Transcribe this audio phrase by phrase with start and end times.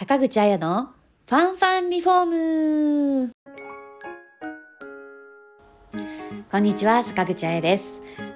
[0.00, 0.88] 坂口彩の
[1.28, 3.32] ファンファンリフォーム
[6.50, 7.84] こんにちは、坂口彩です。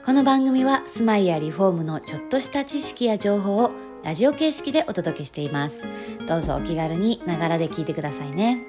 [0.04, 3.70] この番組は住まいやリフォームのちょっとした知識や情報を
[4.02, 5.86] ラジオ形式でお届けしています。
[6.28, 8.66] どうぞお気軽にながらで聞いてくださいね。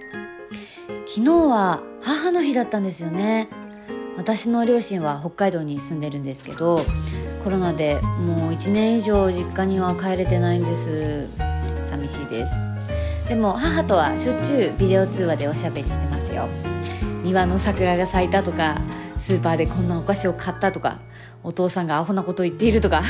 [1.06, 3.50] 昨日は母の日だったんですよね。
[4.16, 6.80] 私の両親は北海道に住んでるんですけど
[7.44, 11.28] コロナでもう1年以上実家には帰れてないんです
[11.90, 12.75] 寂しいです
[13.28, 16.48] でも母とはしょっちゅうビデオ通話でおしゃべりしてますよ。
[17.24, 18.80] 庭の桜が咲いたとか
[19.20, 21.00] スーパーでこんなお菓子を買ったとか
[21.44, 23.02] お父さんがアホなこと言っているとか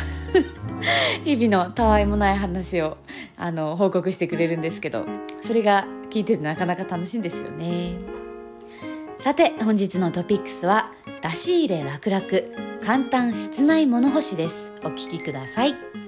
[1.25, 2.97] 日々のたわいもない話を
[3.35, 5.05] あの報告してくれるんですけど
[5.41, 7.97] それが聞いててなかなか楽しいんですよね。
[9.19, 12.23] さて本日のトピックスは出し入れ楽々
[12.85, 14.71] 簡単室内物干しです。
[14.83, 16.04] お聞きください。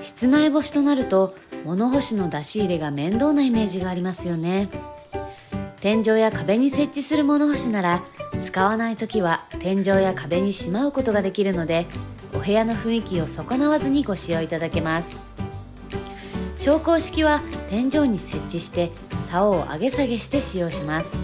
[0.00, 1.34] 室内干しとなると
[1.64, 4.68] 物干しの出し入れが面倒なイメージがありますよね。
[5.80, 8.02] 天井や壁に設置する物干しなら
[8.42, 11.86] 使わない時は天井や壁にしまうことができるので
[12.34, 15.16] お部屋の雰囲気を損なわずにご使用いただけます。
[16.56, 17.40] 昇降式は
[17.70, 18.90] 天井に設置して
[19.26, 21.16] 竿を上げ下げして使用します。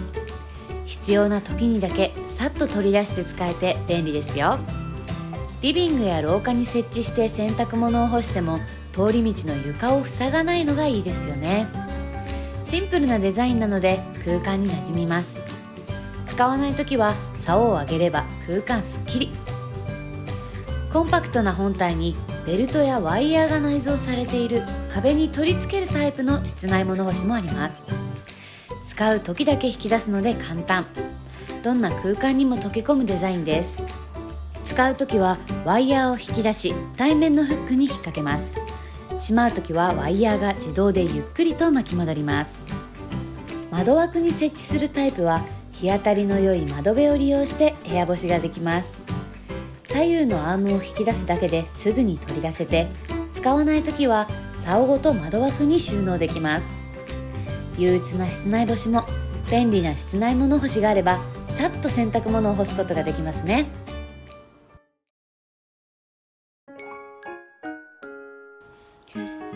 [0.85, 4.59] 必要な時にだけさっと取り出して使えて便利ですよ。
[5.65, 8.59] リビングや廊下に設置して洗濯物を干しても
[8.91, 11.67] 通り道の床を塞がないのがいいですよね。
[12.63, 15.43] シンプルなデザインなので空間に馴染みます。
[16.27, 19.31] 使わない時は竿を上げれば空間すっきり。
[20.93, 24.61] コンパクトな本体にベルトやワイヤーが内蔵されている
[24.93, 27.81] 壁に取り付けるタイプの室内物干しもあります。
[28.87, 30.85] 使う時だけ引き出すので簡単。
[31.63, 33.94] どんな空間にも溶け込むデザインです。
[34.65, 38.55] 使う時はワイヤーを引き出し対面のフックに引っ掛けます。
[39.19, 42.57] しまう時はワイヤーが自動でゆっくりと巻き戻ります。
[43.71, 48.97] 窓枠に設置するタイプは日当たりの良い窓辺を利用して部屋干しができます。
[49.85, 52.87] 左右のアームを引き出すだけですぐに取り出せて
[53.31, 54.27] 使わない時は
[54.61, 56.65] 竿ごと窓枠に収納できます。
[57.77, 59.03] 憂鬱な室内干しも
[59.49, 61.19] 便利な室内物干しがあれば
[61.55, 63.67] さっと洗濯物を干すことができますね。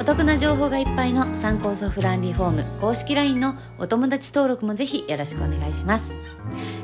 [0.00, 6.14] お得な情報がいっぱいの参考ソフランリフォーム公式 LINE のお友達登録もぜひよろしくお願いします。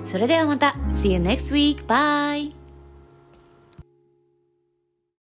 [0.04, 1.86] それではまた See you next week!
[1.86, 2.55] Bye!